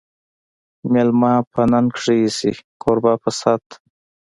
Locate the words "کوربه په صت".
2.81-3.65